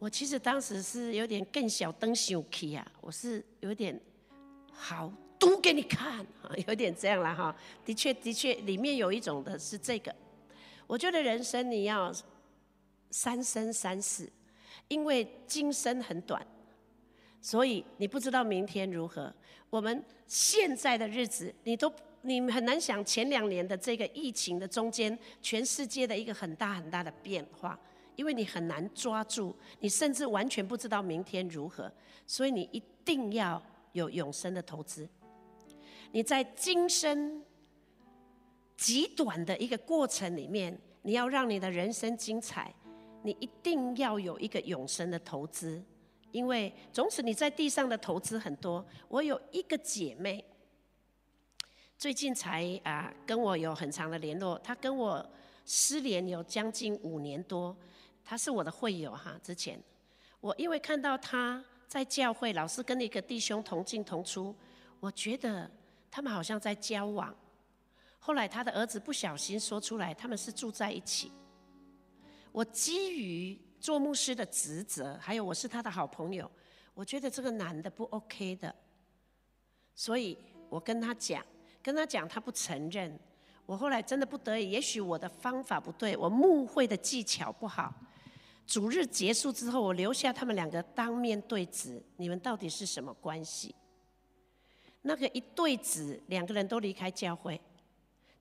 [0.00, 4.00] 我其实当时是有点更小灯小气啊，我是有点
[4.72, 7.54] 好读给你看啊， 有点这样了哈。
[7.84, 10.12] 的确的确，里面有一种的是这个。
[10.88, 12.12] 我觉得人生你要
[13.12, 14.28] 三生三世，
[14.88, 16.46] 因为今生很短，
[17.40, 19.32] 所以你不知道明天如何。
[19.70, 21.92] 我们现在的日子，你都。
[22.24, 27.76] 你很难想前两年的这个疫情的中间，全世界的一个很大很大的变化，
[28.14, 31.90] 因为你很难抓住，你甚至完全不知道明天如何，
[32.24, 35.08] 所以你一定要有永生的投资。
[36.12, 37.42] 你在今生
[38.76, 42.72] 极短的一个过程里面，你要让你的人生精彩，
[43.22, 45.82] 你一定要有一个永生的投资，
[46.30, 48.84] 因为总使你在地上的投资很多。
[49.08, 50.44] 我有一个姐妹。
[51.96, 55.24] 最近才啊跟我有很长的联络，她跟我
[55.64, 57.76] 失联有将近五年多，
[58.24, 59.38] 她是我的会友哈。
[59.40, 59.80] 之前
[60.40, 64.52] 我因为看到她在教会老是跟一个弟兄同进同出，
[64.98, 65.70] 我觉得
[66.10, 67.32] 他们好像在交往。
[68.18, 71.30] 后来他的儿子不小心说出来，他们是住在一起。
[72.52, 76.48] 我基于做牧师的职责，还有我是他的好朋友，
[76.94, 78.74] 我觉得这个男的不 OK 的，
[79.94, 80.38] 所以
[80.68, 81.44] 我跟他讲。
[81.82, 83.18] 跟他讲，他不承认。
[83.66, 87.92] 我后来真的不得已，也许我的方法不对，我牧会的技巧不好。
[88.64, 93.74] 主日结束之后，我留下他们两个当面对质：你们到底是什么关系？
[95.00, 97.60] 那个一对质，两个人都离开教会。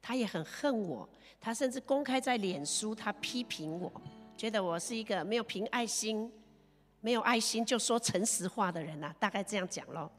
[0.01, 1.07] 他也很恨我，
[1.39, 3.91] 他甚至公开在脸书，他批评我，
[4.35, 6.31] 觉得我是一个没有凭爱心、
[6.99, 10.11] 没有爱心就说诚实话的人呐，大概这样讲咯。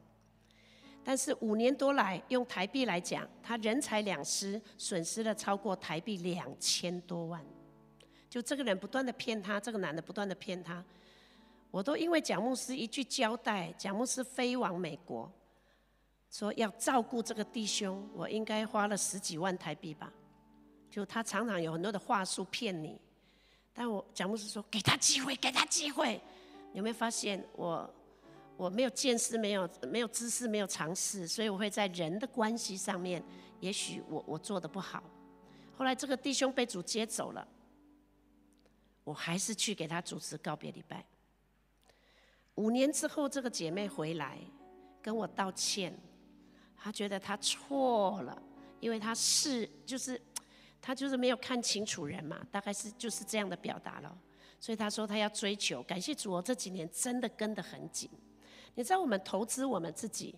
[1.04, 7.44] 但是五年多来，用台币来讲，他人财两失，损失了超过台币两千多万。
[8.30, 10.82] 就这个人不断的骗他，这个男的不断的骗他，
[11.72, 15.28] 我都因为蒋牧师一句交代，蒋牧师飞往美国，
[16.32, 20.12] 说要照顾这个弟兄，我应该花了十几万台币吧。
[20.90, 23.00] 就他常常有很多的话术骗你，
[23.72, 26.20] 但我讲牧师说给他机会，给他机会。
[26.72, 27.88] 有没有发现我？
[28.58, 33.20] 我没有见识，没有没有知识，没有尝试，所以我会在人的关系上面，
[33.60, 35.02] 也许我我做的不好。
[35.76, 37.48] 后来这个弟兄被主接走了，
[39.02, 41.04] 我还是去给他主持告别礼拜。
[42.54, 44.38] 五年之后，这个姐妹回来
[45.00, 45.98] 跟我道歉，
[46.82, 48.42] 他觉得他错了，
[48.80, 50.20] 因为他是就是
[50.80, 54.18] 他就是没有看清楚人嘛，大概是就是这样的表达了。
[54.58, 58.10] 所以他说他要追求，感谢主，我这几年真的跟得很紧。
[58.74, 60.34] 你知道我们投资我们自己，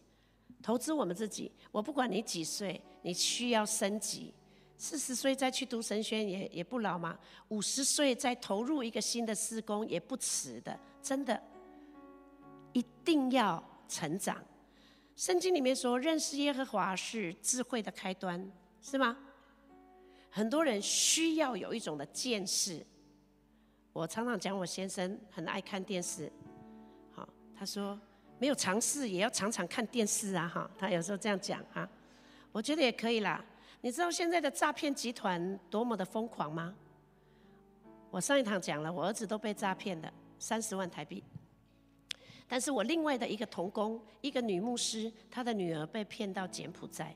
[0.62, 4.35] 投资我们自己，我不管你几岁，你需要升级。
[4.76, 11.40] 四十岁再去读神学也也不老嘛，五十岁再投入一个新的施工也不迟的，真的，
[12.72, 14.44] 一定要成长。
[15.16, 18.50] 圣经里面说，认识耶和华是智慧的开端，
[18.83, 19.16] 是吗？
[20.29, 22.85] 很多人需要有一种的见识。
[23.92, 26.31] 我常常讲，我先生很爱看电视，
[27.12, 27.98] 好，他说
[28.40, 31.88] 没有尝试也要常常看电视啊，哈，他有时候这样讲啊，
[32.50, 33.44] 我觉得也可以啦。
[33.81, 36.74] 你知道现在的诈骗集团多么的疯狂吗？
[38.11, 41.22] 我上一堂讲了，我儿子都被诈骗了三十万台币。
[42.46, 47.14] 但是我另外的一个童工，一个女牧师，她的女儿被骗到柬埔寨。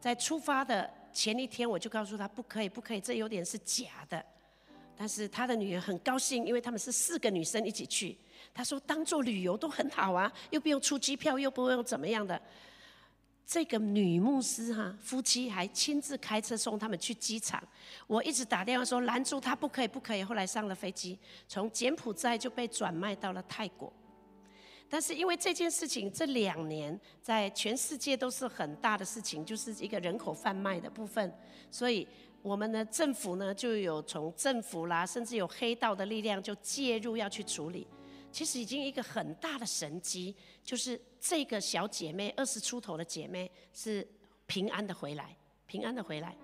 [0.00, 4.24] 在出发的前一天，我就告诉她不可以，不可以，这有点是假的。
[4.96, 8.16] 但是她的女儿很高兴，因为他们是四个女生一起去。
[8.52, 12.40] 她说当做旅游都很好啊，又不用出机票，又不用怎么样的。
[13.46, 17.62] 这个女牧师哈，夫妻还亲自开车送他们去机场。
[18.06, 20.22] 我一直打电话说拦住他，不可以，不可以。
[20.22, 21.18] 后来上了飞机，
[21.48, 23.92] 从柬埔寨就被转卖到了泰国。
[24.92, 31.32] 但是因为这件事情，这两年在全世界都是很大的事情，就是一个人口贩卖的部分。
[31.70, 32.06] 所以
[32.42, 37.86] 我们的政府呢，就有从政府啦，甚至有黑道的力量就介入要去处理。
[38.32, 44.06] 其实已经一个很大的神机，就是这个小姐妹二十出头的姐妹是
[44.46, 46.36] 平安的回来，平安的回来。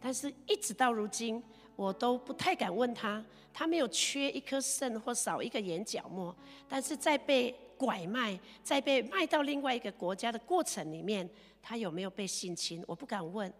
[0.00, 1.42] 但是一直到如今，
[1.80, 6.36] 我都不太敢问他，他没有缺一颗肾或少一个眼角膜，
[6.68, 11.26] 但是在被拐卖、在被卖到另外一个国家的过程里面，
[11.62, 12.84] 他有没有被性侵？
[12.86, 13.50] 我不敢问。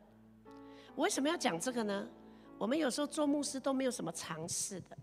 [0.94, 2.06] 我为什么要讲这个呢？
[2.59, 4.98] 我们有时候做牧师都没有什么常识的。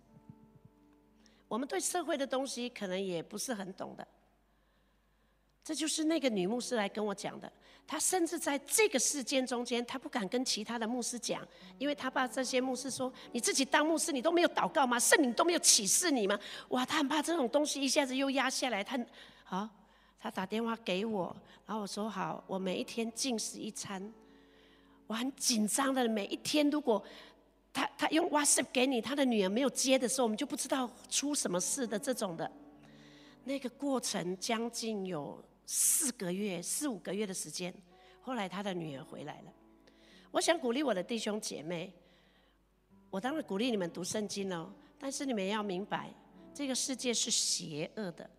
[1.48, 4.08] 我们对社会的东西可能也不是很懂的，
[5.68, 7.52] 这就是那个女牧师来跟我讲的。
[7.86, 11.46] 她甚至在这个事件中间，她不敢跟其他的牧师讲，
[11.78, 14.98] 因为她怕这些牧师说：“你自己当牧师，你都没有祷告吗？
[14.98, 18.82] 圣灵都没有启示你吗？”哇，她很怕这种东西一下子又压下来。
[18.82, 18.98] 她
[19.44, 19.68] 好，
[20.18, 24.02] 她打电话给我，然后我说：“好，我每一天进食一餐。”
[25.06, 27.04] 我很紧张的，每一天如果。
[27.74, 32.50] 她她用 WhatsApp 给你，她的女儿没有接的时候，我们就不知道出什么事的这种的，
[33.44, 37.72] 那个过程将近有四个月、四五个月的时间。
[38.22, 39.54] 后来他的女儿回来了，
[40.32, 41.94] 我想鼓励我的弟兄姐妹，
[43.12, 46.12] 我当然鼓励你们读圣经哦，但是你们要明白，
[46.54, 48.30] 这个世界是邪恶的，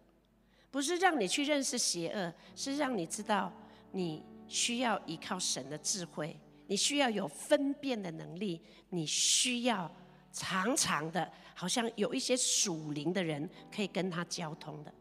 [0.71, 3.53] 不是让你去认识邪恶，是让你知道
[3.93, 6.37] 你需要依靠神的智慧。
[6.67, 8.61] 你需要有分辨的能力，
[8.91, 9.91] 你需要
[10.31, 14.93] 常常的，好像有一些属灵的人可以跟他交通的。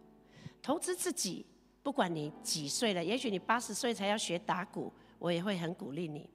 [0.62, 1.46] 投资自己，
[1.88, 6.30] 不管你几岁了，也许你八十岁才要学打鼓，我也会很鼓励你。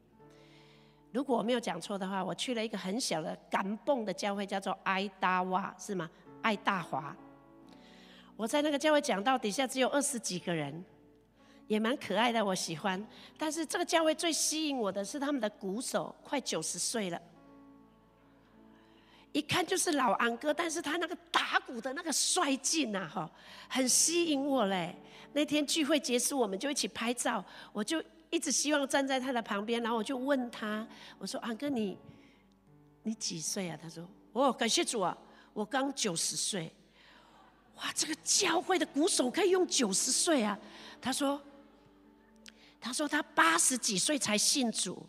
[1.11, 6.11] 如果我没有讲错的话，我去了一个很小的甘蹦的教会，叫做爱大瓦，是吗？
[6.41, 7.15] 爱大华。
[8.35, 10.83] 我在那个教会讲到底下只有二十几个人。
[11.67, 13.07] 也蛮可爱的，我喜欢。
[13.37, 17.21] 但是这个教会最吸引我的是他们的鼓手，快九十岁了，
[19.33, 23.31] 一看就是老安哥，但是他那个打鼓的那个帅劲呐，哈，
[23.69, 24.97] 很吸引我嘞。
[25.33, 30.87] 那天聚会结束，我们就一起拍照，我就一直希望站在他的旁边，然后我就问他，
[31.19, 31.97] 我说：“安哥，你
[33.03, 35.17] 你几岁啊？”他说：“哦，感谢主啊，
[35.53, 36.73] 我刚九十岁。”
[37.77, 40.59] 哇，这个教会的鼓手可以用九十岁啊？
[41.01, 41.41] 他说。
[42.85, 45.07] 他说他八十几岁才信主，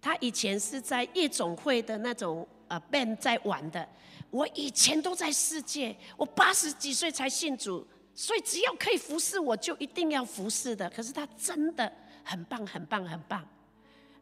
[0.00, 3.86] 他以前是在夜总会的那种呃 band 在玩的。
[4.30, 10.88] 我以前都在世界，我八十几岁才信主，所以只要可以服侍，我就一定要服侍的。
[10.90, 13.46] 可是他真的很棒，很棒，很棒。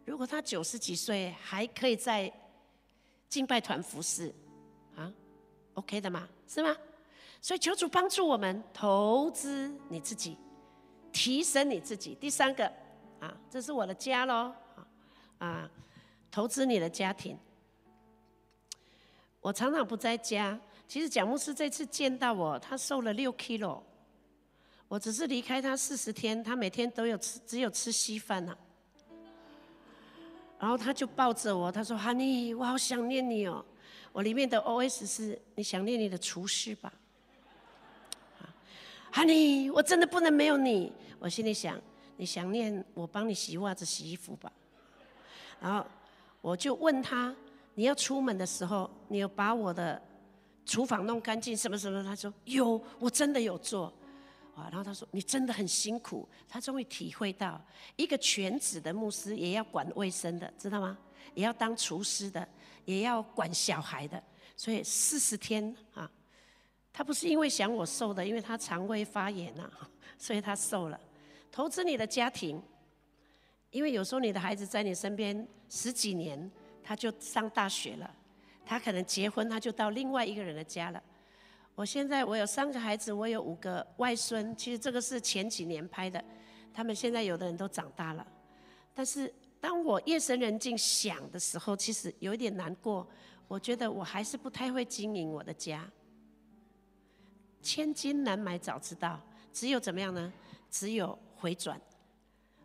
[0.04, 2.32] 如果他九十几岁还可以在
[3.28, 4.34] 敬拜团服侍，
[4.96, 5.12] 啊
[5.74, 6.28] ，OK 的吗？
[6.48, 6.76] 是吗？
[7.40, 10.36] 所以求主帮助我们投资你自己。
[11.12, 12.14] 提升你自己。
[12.14, 12.64] 第三个，
[13.20, 14.50] 啊，这是我的家喽，
[15.36, 15.70] 啊，
[16.30, 17.38] 投资你的家庭。
[19.42, 20.58] 我常常不在家。
[20.86, 23.80] 其实蒋牧师这次见到我，他瘦了六 kilo。
[24.88, 28.56] 我只是离开他四十天，他每天都有吃，只有吃稀饭呐。
[30.58, 33.64] 然后他就抱着我，他说：“Honey，我好想念你哦。”
[34.12, 36.92] 我里面的 OS 是：“你想念你的厨师吧
[39.14, 40.92] ？”，Honey，我真的不能没有你。
[41.18, 41.80] 我心里想，
[42.18, 44.52] 你想念我帮你洗袜子、洗衣服吧。
[45.58, 45.86] 然后
[46.42, 47.34] 我就问他，
[47.74, 50.00] 你要出门的时候，你有把我的
[50.64, 52.02] 厨房弄干净什么什么？
[52.02, 53.92] 他说有，我真的有做。
[54.54, 56.28] 啊，然后他说你真的很辛苦。
[56.46, 57.58] 他终于体会到，
[57.96, 60.98] 一个全职的牧师也要管卫生的，知道吗？
[61.34, 62.46] 也要当厨师的，
[62.84, 64.22] 也要管小孩的。
[64.54, 66.10] 所以四十天啊，
[66.92, 69.70] 他不是因为想我瘦的，因为他肠胃发炎呐，
[70.18, 71.00] 所以他瘦了。
[71.50, 72.62] 投资你的家庭，
[73.70, 76.50] 因为有时候你的孩子在你身边十几年，
[76.82, 78.14] 他就上大学了，
[78.64, 81.02] 他可能结婚，他就到另外一个人的家了。
[81.74, 86.22] 我现在我有三个孩子，我有五个外孙，其实这个是前几年拍的，
[86.72, 88.26] 他们现在有的人都长大了，
[88.94, 93.08] 但是当我夜深人静想的时候，其实有一点难过。
[93.48, 95.86] 我觉得我还是不太会经营我的家。
[97.60, 99.20] 千金难买早知道，
[99.52, 100.32] 只有怎么样呢？
[100.70, 101.78] 只有回转，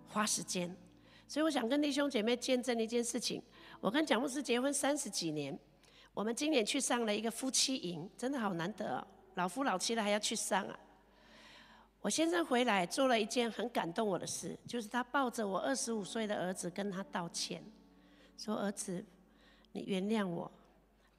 [0.08, 0.74] 花时间。
[1.28, 3.42] 所以我想跟弟兄姐妹见证一件事情。
[3.82, 5.60] 我跟蒋牧师结婚三十几年，
[6.18, 10.80] 我们今年去上了一个夫妻营，真的好难得哦，老夫老妻了还要去上啊。
[12.02, 17.64] 我先生回来做了一件很感动我的事，就是他抱着我二十五岁的儿子跟他道歉，
[18.36, 19.06] 说：“儿子，
[19.72, 20.52] 你原谅我。”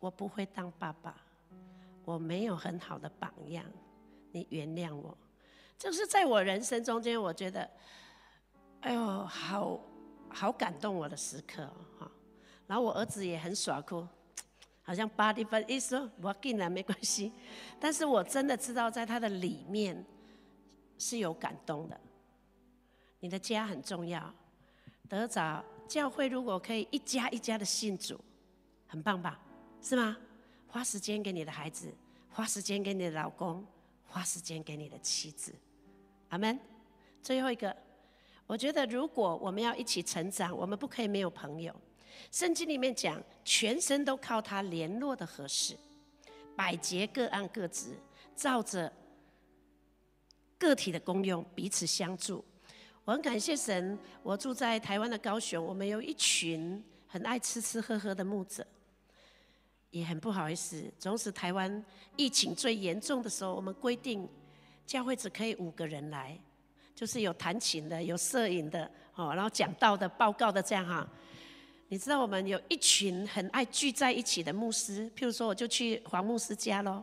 [0.00, 1.14] 我不会当爸爸，
[2.04, 3.64] 我没有很好的榜样，
[4.32, 5.16] 你原谅我。
[5.78, 7.70] 就是在我人生中间，我觉得，
[8.80, 9.80] 哎呦，好
[10.28, 11.64] 好感动我的时刻
[12.00, 12.10] 哈。
[12.66, 14.04] 然后我儿子也很耍酷，
[14.88, 17.30] 好像八点分一说我进来没关系，
[17.78, 20.02] 但是我真的知道在他的里面
[20.96, 22.00] 是有感动的。
[23.20, 24.34] 你的家很重要，
[25.06, 28.18] 得着教会如果可以一家一家的信主，
[28.86, 29.38] 很棒吧？
[29.82, 30.16] 是吗？
[30.66, 31.92] 花时间给你的孩子，
[32.30, 33.62] 花时间给你的老公，
[34.06, 35.52] 花时间给你的妻子，
[36.30, 36.58] 阿门。
[37.20, 37.76] 最后一个，
[38.46, 41.74] 我觉得如果我们要一起成长，我们不可以没有朋友。
[42.30, 45.76] 圣经里面讲，全身都靠他联络的合适，
[46.56, 47.96] 百节各按各职，
[48.34, 48.92] 照着
[50.58, 52.44] 个体的功用彼此相助。
[53.04, 58.66] 我很感谢神，我住在台湾的高雄，我们有一群很爱吃吃喝喝的牧者。
[59.90, 61.82] 也很不好意思，总是台湾
[62.14, 64.28] 疫情最严重的时候，我们规定
[64.86, 66.38] 教会只可以五个人来，
[66.94, 71.08] 就是有弹琴的、有摄影的，哦，然后讲道的、报告的这样哈。
[71.90, 77.02] 你知道我们有一群很爱聚在一起的牧师，譬如说我就去黄牧师家喽，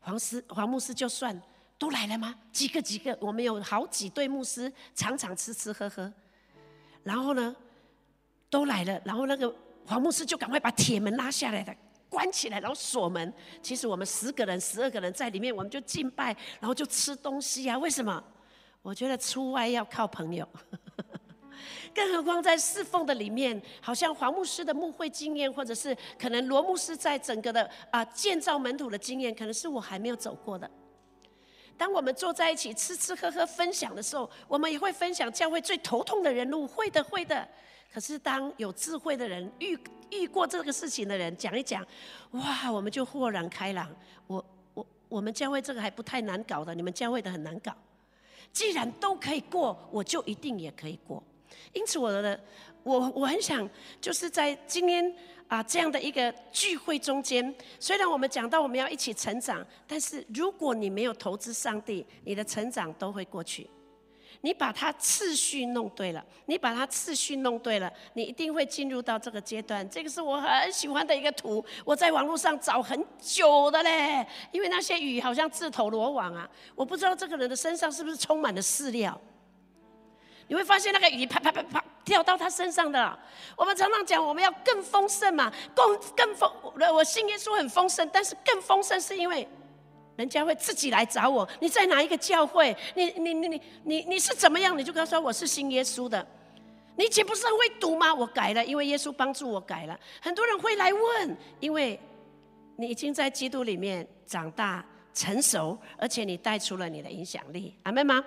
[0.00, 1.38] 黄师黄牧师就算
[1.78, 2.34] 都来了吗？
[2.50, 6.10] 几个几个，我们有好几对牧师，常常吃吃喝喝，
[7.02, 7.54] 然后呢
[8.48, 9.54] 都来了，然后那个
[9.84, 11.76] 黄牧师就赶快把铁门拉下来的。
[12.08, 13.30] 关起来，然后锁门。
[13.62, 17.76] 其实我们十个人、十二个人在里面，我们就敬拜，然后就吃东西啊。
[17.76, 18.24] 为什么？
[18.80, 20.48] 我觉得出外要靠朋友，
[21.94, 30.70] 更何况在侍奉的里面，好像黄牧师的牧会经验，或者是可能罗牧师在整个的啊建造门徒的经验，可能是我还没有走过的。
[31.76, 37.48] 当我们坐在一起吃吃喝喝分享的时候，我们也会分享教会最头痛的人路，会的会的。
[37.92, 39.78] 可是当有智慧的人遇
[40.10, 41.86] 遇过这个事情的人讲一讲，
[42.32, 43.88] 哇，我们就豁然开朗。
[44.26, 44.44] 我
[44.74, 47.72] 我我们教会这个还不太难搞的，你们教会的很难搞。
[48.52, 51.22] 既然都可以过，我就一定也可以过。
[51.72, 52.38] 因此，我的
[52.82, 53.68] 我我很想
[54.00, 55.14] 就是在今天
[55.46, 63.68] 啊这样的一个聚会中间，虽然我们讲到我们要一起成长，但是如果你没有投资上帝，你的成长都会过去。
[64.40, 69.88] 你把它次序弄对了，你把它次序弄对了，你一定会进入到这个阶段。
[69.90, 74.24] 这个是我很喜欢的一个图，我在网络上找很久的嘞。
[74.52, 79.20] 因为那些鱼好像自投罗网啊，我不知道这个人的身上是不是充满了饲料。
[80.48, 83.18] 你会发现那个鱼啪啪啪啪跳到他身上的。
[83.56, 86.50] 我们常常讲我们要更丰盛嘛，更更丰。
[86.92, 89.46] 我信耶稣很丰盛，但是更丰盛是因为。
[90.16, 91.48] 人家会自己来找我。
[91.60, 92.76] 你在哪一个教会？
[92.96, 94.76] 你你你你你你是怎么样？
[94.76, 96.26] 你就跟他说我是信耶稣的。
[96.96, 98.12] 你以前不是很会读吗？
[98.12, 99.96] 我改了，因为耶稣帮助我改了。
[100.20, 101.96] 很多人会来问，因为
[102.74, 104.84] 你已经在基督里面长大
[105.14, 107.76] 成熟，而且你带出了你的影响力。
[107.84, 108.24] 阿妹吗？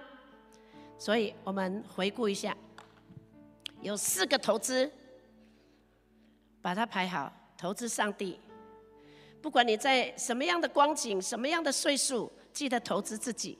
[1.01, 2.55] 所以我们回顾一下，
[3.81, 4.87] 有四个投资，
[6.61, 8.39] 把它排好，投资上帝。
[9.41, 13.57] 不管你在什么样的光景、什么样的岁数，记得投资自己，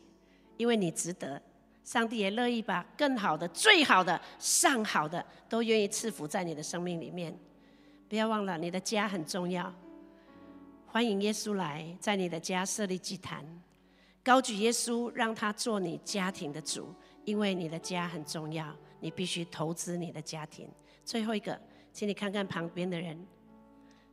[0.56, 1.42] 因为你值得。
[1.84, 7.36] 上帝也乐意把更好的、最好的、上好的，都愿意赐福在你的生命里面。
[8.08, 9.74] 不要忘了，你的家很重要。
[10.86, 13.44] 欢迎耶稣来，在你的家设立祭坛，
[14.24, 16.94] 高举耶稣，让他做你家庭的主，
[17.26, 20.70] 因为你的家很重要，你必须投资你的家庭。
[21.04, 21.60] 最后一个，
[21.92, 23.26] 请你看看旁边的人，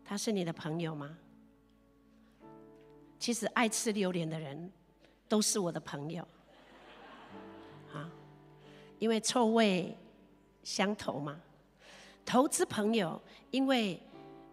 [0.04, 1.16] 他是你的朋友吗？
[3.18, 4.70] 其实爱吃榴莲的人
[5.28, 6.26] 都是我的朋友，
[7.92, 8.08] 啊，
[8.98, 9.96] 因为臭味
[10.62, 11.40] 相投嘛。
[12.24, 14.00] 投资朋友，因为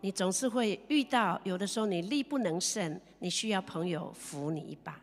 [0.02, 5.00] 你总是会遇到，有的时候你力不能胜，你需要朋友扶你一把。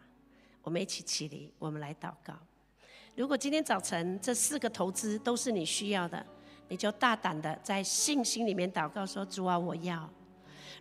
[0.63, 2.35] 我们一起起立，我们来祷告。
[3.15, 6.25] 如果今天早晨这四个投资都是你需要的，
[6.69, 10.09] 你就大胆的在信心里面祷告说：“主啊，我要。”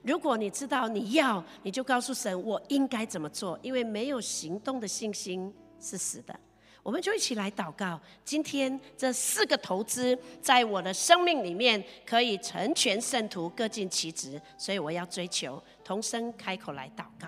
[0.01, 6.33] 如果你知道你要，你就告诉神：“我应该怎么做？”因为没有行动的信心是死的。
[6.81, 7.99] 我们就一起来祷告。
[8.23, 17.27] 今天这四个投资在我的生命里面可以成全圣徒，各尽其职，所以我要追求同声开口来祷告。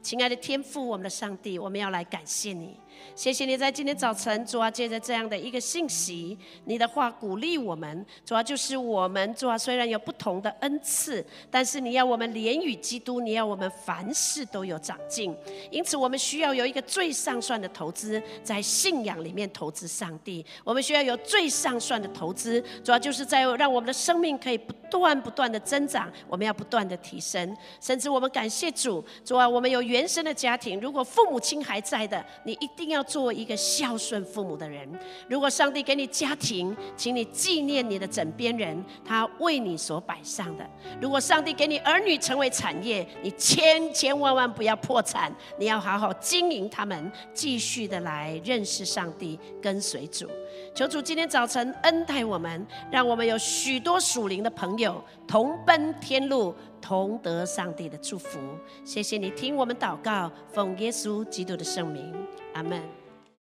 [0.00, 2.78] 亲爱的天父，我们的上帝，我们要来感谢你。
[3.14, 8.04] 谢谢你在今天早晨，主啊，借着这样的一个信息，你的话鼓励我们。
[8.24, 15.34] 主要就是我们，主啊，虽然有不同的恩赐，但是你要我们连与基督，你要我们凡事都有长进。
[15.70, 20.44] 因此，我们需要有一个最上算的投资，在信仰里面投资上帝。
[20.64, 26.12] 我们需要有最上算的投资，主要就是在让我们的生命可以不断不断的增长。
[26.28, 33.06] 我们要不断的提升，甚至我们感谢主，主啊，我们有原生的家庭，如果父母亲还在的，你一定定要。
[33.06, 34.86] 做一个孝顺父母的人。
[35.28, 40.68] 如果上帝给你家庭，请你纪念你的枕边人，他为你所摆上的。
[41.00, 50.28] 如果上帝给你儿女成为产业，你千千万万不要破产，你要好好经营他们，继续的来认识上帝，跟随主。
[50.74, 56.52] 求主今天早晨恩待我们，让我们有许多属灵的朋友，同奔天路，
[56.86, 58.38] 同得上帝的祝福。
[58.84, 62.14] 谢谢你听我们祷告，奉耶稣基督的圣名，
[62.54, 62.80] 阿门。